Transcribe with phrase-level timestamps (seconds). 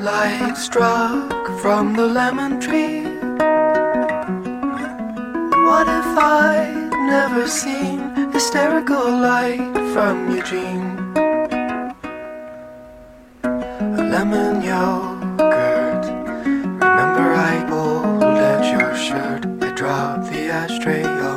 [0.00, 3.02] light struck from the lemon tree.
[5.66, 7.98] What if I'd never seen
[8.32, 10.96] hysterical light from Eugene?
[13.44, 16.04] A lemon yogurt.
[16.80, 19.44] Remember, I pulled at your shirt.
[19.62, 21.29] I dropped the ashtray.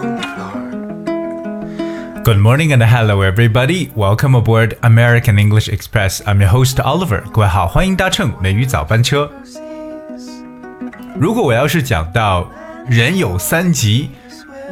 [2.25, 3.91] Good morning and hello everybody.
[3.95, 6.20] Welcome aboard American English Express.
[6.27, 7.23] I'm your host Oliver.
[7.30, 9.30] 各位好，欢迎搭乘美语早班车。
[11.19, 12.51] 如果我要是讲到
[12.88, 14.10] 人有三急，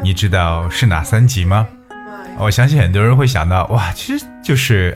[0.03, 1.67] 你知道是哪三急吗？
[2.38, 4.92] 我相信很多人会想到，哇，其实就是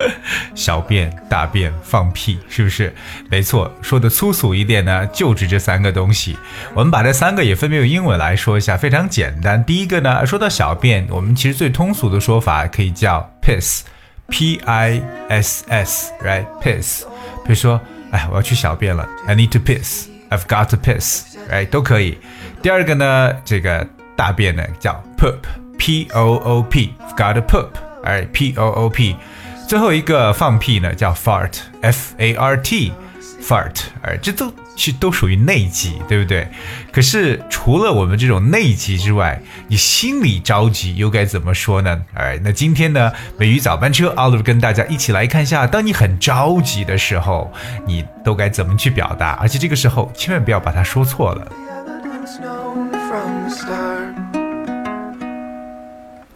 [0.54, 2.94] 小便、大便、放屁，是不是？
[3.30, 6.38] 没错，说的粗俗一点呢，就指这三个东西。
[6.72, 9.62] 我们把这三个也分别用英文来说一下，非常简单。
[9.62, 17.02] 第一个呢，说到小便，我们其实最通俗的说法可以叫 piss，p i s s，right？piss，
[17.44, 17.78] 比如说，
[18.10, 21.68] 哎，我要去小便了，I need to piss，I've got to piss，right？
[21.68, 22.16] 都可以。
[22.62, 25.36] 第二个呢，这个大便呢叫 poop
[25.86, 27.68] P O O P got a poop，
[28.02, 29.14] 哎，p o o p。
[29.68, 36.48] 最后一个放屁呢叫 fart，f a r t，fart，哎，这都其实都属于内急，对不对？
[36.90, 42.02] 可是除了我们这种内急之外，你心里着急又该怎么说呢？
[42.14, 47.52] 哎，那今天呢，美语早班车 Oliver 跟大家一起来看一下，当你很着急的时候，
[47.86, 49.38] 你都该怎么去表达？
[49.40, 51.46] 而且这个时候千万不要把它说错了。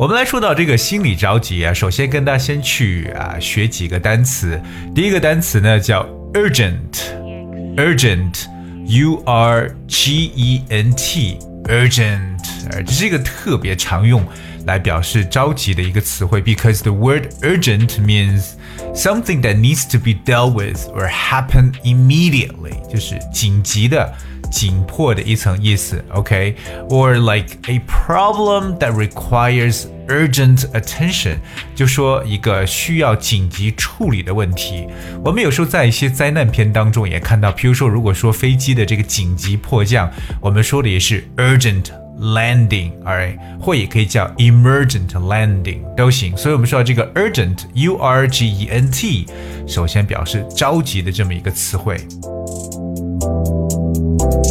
[0.00, 4.58] 我们来说到这个心理着急啊，首先跟大家先去啊学几个单词。
[4.94, 12.38] 第一个单词呢叫 urgent，urgent，u r g e n t，urgent，
[12.70, 14.24] 呃，这是一个特别常用
[14.64, 18.52] 来表示着急的一个词汇，because the word urgent means
[18.94, 24.10] something that needs to be dealt with or happen immediately，就是紧急的。
[24.50, 31.36] 紧迫的一层意思，OK，or、like a problem that requires urgent attention，
[31.74, 34.86] 就说一个需要紧急处理的问题。
[35.24, 40.10] 我们有时候在一些灾难片当中也看到，比如说如果说飞机的这个紧急迫降，
[40.40, 41.86] 我们说的也是 urgent。
[42.20, 46.36] landing，alright，或也可以叫 emergent landing 都行。
[46.36, 49.26] 所以我们说到这个 urgent，u r g e n t，
[49.66, 51.96] 首先表示着急的这么一个词汇。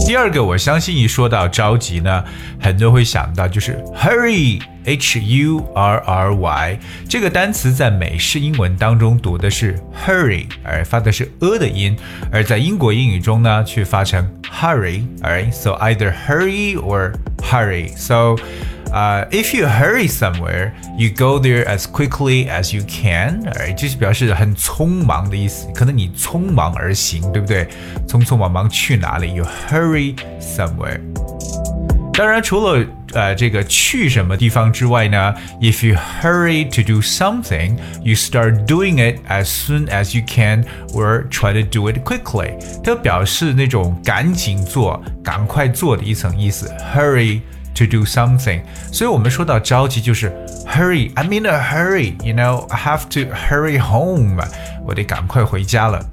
[0.06, 2.24] 第二个，我相信一说到着急呢，
[2.60, 11.96] 很多会想到就是 hurry，h u r r y 这个单词在美式英文当中读的是 hurry，而发的是 a 的音，
[12.32, 17.14] 而在英国英语中呢，却发成 hurry，alright，so either hurry or
[17.44, 18.36] hurry，so。
[18.93, 25.67] Uh, if you hurry somewhere, you go there as quickly as you can，哎，这是表示很匆忙的意思。
[25.75, 27.67] 可能你匆忙而行，对不对？
[28.07, 29.35] 匆匆忙忙去哪里？
[29.35, 31.01] You hurry somewhere。
[32.13, 41.29] 当然，除了呃这个去什么地方之外呢，if you hurry to do something, you start doing it as soon as you can or
[41.31, 42.53] try to do it quickly。
[42.85, 46.73] 它表示那种赶紧做、赶快做的一层意思。
[46.95, 47.41] Hurry。
[47.79, 48.63] to do something，
[48.93, 50.33] 所以我们说到着急就是
[50.67, 52.67] hurry。I'm in a hurry, you know.
[52.69, 54.43] I have to hurry home.
[54.87, 56.05] 我得赶快回家了。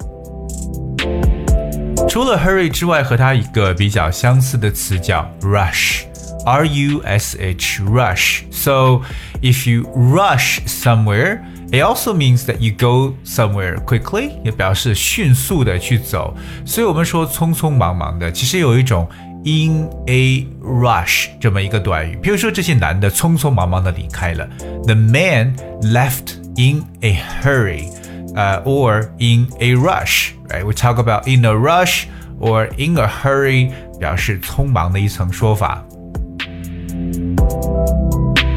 [2.09, 8.41] 除了 hurry 之外，和它一个比较相似的词叫 rush。R U S H rush.
[8.51, 9.01] So
[9.41, 16.35] if you rush somewhere, it also means that you go somewhere quickly，也表示迅速的去走。
[16.65, 19.07] 所以我们说匆匆忙忙的，其实有一种
[19.44, 22.16] in a rush 这么一个短语。
[22.22, 24.48] 比如说这些男的匆匆忙忙的离开了
[24.84, 27.88] ，the man left in a hurry，
[28.34, 30.30] 呃，or in a rush。
[30.48, 30.64] Right?
[30.64, 32.04] We talk about in a rush
[32.40, 35.84] or in a hurry，表示匆忙的一层说法。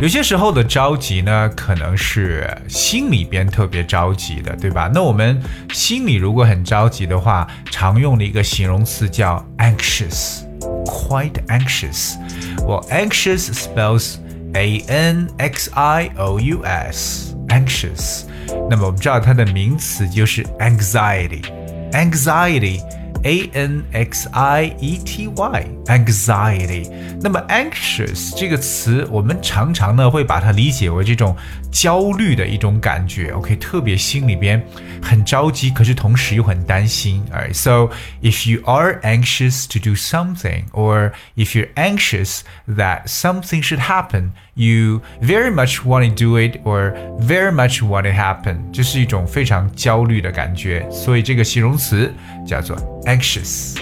[0.01, 4.89] 有些时候的着急呢，可能是心里边特别着急的，对吧？
[4.93, 5.37] 那我们
[5.73, 14.18] 心里如果很着急的话，常用的一个形容词叫 anxious anxious，quite anxious。Well, anxious spells
[14.54, 18.24] a n x i o u s，anxious。
[18.68, 22.80] 那么我们知道它的名词就是 anxiety，anxiety。
[23.22, 26.90] A N X I E T Y，anxiety。
[27.22, 31.34] 那么 anxious 这个词，我们常常呢会把它理解为这种
[31.72, 33.30] 焦虑的一种感觉。
[33.30, 34.62] OK，特别心里边
[35.02, 37.24] 很着急，可是同时又很担心。
[37.32, 37.88] Alright, so
[38.20, 44.32] if you are anxious to do something, or if you're anxious that something should happen,
[44.59, 52.13] You very much want to do it or very much want to happen，这是一种非常焦虑的感觉，所以这个形容词
[52.45, 53.77] 叫做 anxious。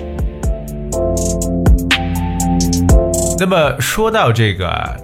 [3.40, 4.98] 那么说到这个啊，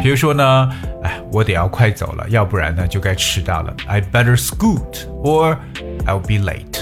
[0.00, 0.70] 比如说呢，
[1.02, 3.74] 哎，我得要快走了，要不然呢就该迟到了。
[3.86, 5.58] I better scoot or
[6.05, 6.81] I'll be late。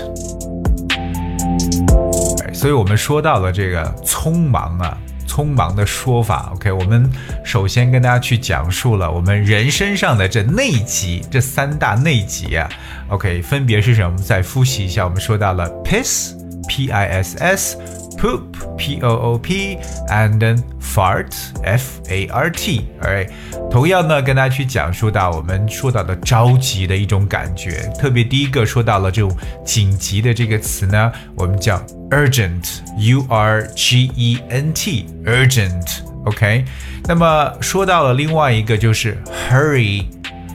[2.54, 4.98] 所以我们说到了这个匆忙啊，
[5.28, 6.52] 匆忙的说法。
[6.54, 7.10] OK，我们
[7.44, 12.70] 首先跟大家去讲述了我们人身上的这内急，这三大内急啊。
[13.10, 14.08] OK，分别是什么？
[14.08, 16.34] 我们再复习一下，我们说到了 piss。
[16.68, 17.78] P I S S,
[18.21, 18.43] poop,
[18.77, 19.79] P O O P,
[20.09, 22.87] and then fart, F A R T.
[23.03, 23.31] Alright，
[23.71, 31.81] 同样呢，跟大家去讲述到我们说到的着急的一种感觉，特别第一个说到了这种紧急的这个词呢，我们叫
[32.11, 36.01] urgent, U R G E N T, urgent.
[36.25, 36.65] OK，
[37.05, 39.17] 那么说到了另外一个就是
[39.49, 40.05] hurry,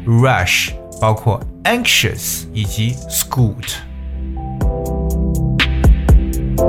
[0.06, 3.75] rush，包括 anxious 以及 scoot。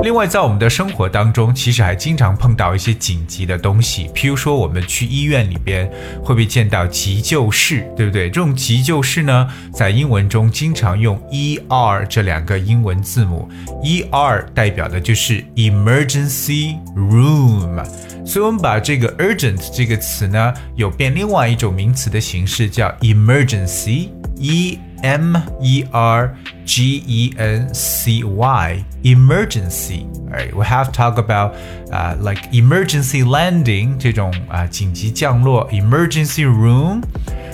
[0.02, 5.90] 另外，在我们的生活当中，其实还经常碰到一些紧急的东西，譬如说，我们去医院里边
[6.22, 8.30] 会被见到急救室，对不对？
[8.30, 13.48] 这种急救室呢，在英文中经常用 ER 这两个英文字母
[13.82, 17.84] ，ER 代表的就是 emergency room，
[18.24, 24.78] 所以我们把这个 urgent 这个词呢，有变另外一种名词的形式，叫 emergency，E。
[25.01, 30.07] M E R G E N C Y emergency.
[30.31, 31.55] Right, we have talked about
[31.91, 37.01] uh, like emergency landing 这种啊、uh, 紧急降落 emergency room。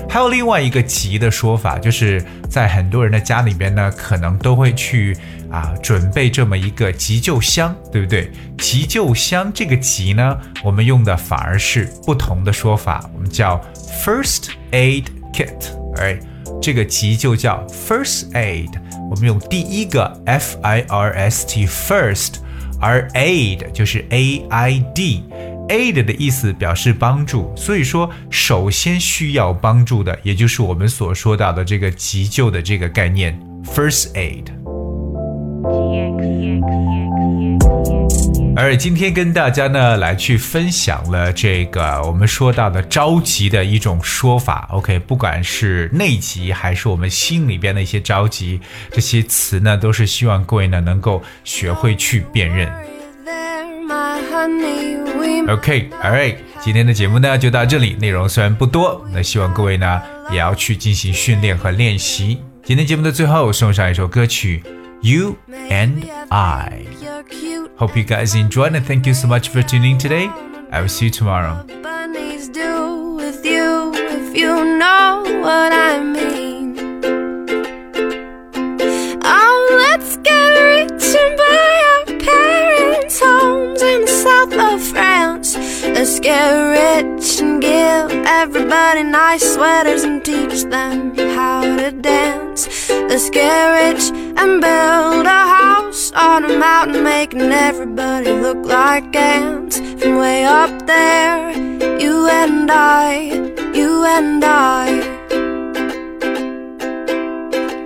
[0.08, 5.16] 还有另外一个急的说法，就是在很多人的家里边呢，可能都会去
[5.52, 8.32] 啊准备这么一个急救箱，对不对？
[8.58, 13.62] 急救箱这个急呢，我们用的反而是不同的说法，我们叫
[14.04, 15.04] first aid
[15.34, 15.54] kit，
[15.98, 16.18] 哎。
[16.65, 18.71] 这个急救叫 first aid，
[19.11, 22.37] 我们用第一个 F I R S T first，
[22.81, 34.64] 而 aid 就是 A I D，aid 的意思表示帮助，所以说首先需要帮助的，也就是我们所说到的这个急救的这个概念 first aid。
[38.57, 48.61] 而今天跟大家呢来去分享了这个我们说到的着急的一种说法，OK，不管是内急还是我们心里边的一些着急，
[48.91, 52.73] 这些词呢都是希望各位呢能够学会去辨认。
[55.49, 60.01] OK，Alright，今天的节目呢就到这里，内容虽然不多，那希望各位呢
[60.31, 62.39] 也要去进行训练和练习。
[62.63, 64.63] 今天节目的最后送上一首歌曲
[65.05, 66.87] 《You and I.
[67.77, 70.29] Hope you guys enjoyed and thank you so much for tuning today.
[70.71, 71.63] I will see you tomorrow.
[71.83, 77.03] Bunnies do with you if you know what I mean.
[79.23, 85.55] Oh, let's get rich and buy our parents' homes in the south of France.
[85.85, 86.49] Let's get
[86.81, 92.74] rich and give everybody nice sweaters and teach them how to dance.
[92.89, 99.79] Let's get rich and build a house on a mountain, making everybody look like ants.
[99.79, 101.53] From way up there,
[101.99, 103.21] you and I,
[103.75, 105.15] you and I.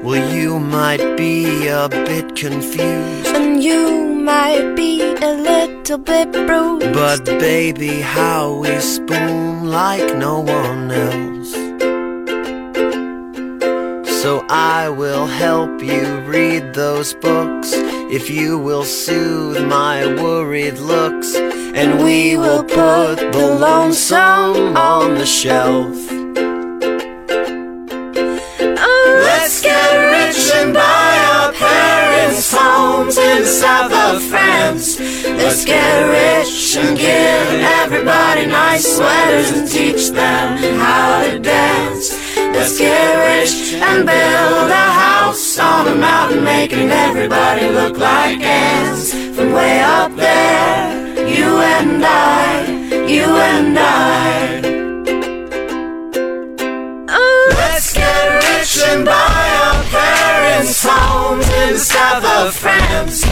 [0.03, 3.27] Well, you might be a bit confused.
[3.37, 6.95] And you might be a little bit bruised.
[6.95, 11.68] But baby, how we spoon like no one else.
[14.29, 17.73] So I will help you read those books
[18.13, 21.35] if you will soothe my worried looks.
[21.35, 25.97] And we will put the lonesome on the shelf.
[29.29, 35.01] Let's get rich and buy our parents' homes in the south of France.
[35.25, 37.49] Let's get rich and give
[37.81, 42.18] everybody nice sweaters and teach them how to dance.
[42.55, 49.13] Let's get rich and build a house on a mountain, making everybody look like ants.
[49.13, 52.65] From way up there, you and I,
[53.07, 54.61] you and I.
[57.09, 63.25] Oh, let's get rich and buy our parents' homes in the south of France.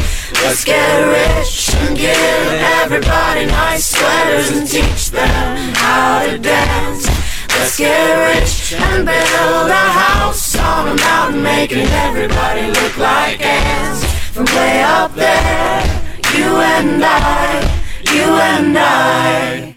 [0.42, 2.46] Let's get rich and give
[2.80, 7.25] everybody nice sweaters and teach them how to dance.
[7.66, 14.04] Let's get rich and build a house on a mountain, making everybody look like ants.
[14.30, 15.82] From way up there,
[16.36, 19.75] you and I, you and I.